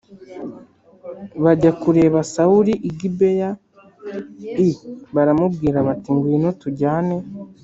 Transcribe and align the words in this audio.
bajya 1.43 1.71
kureba 1.81 2.17
Sawuli 2.33 2.73
i 2.89 2.91
Gibeya 2.99 3.49
i 4.69 4.71
baramubwira 5.15 5.77
bati 5.87 6.09
ngwino 6.15 6.49
tujyane 6.61 7.15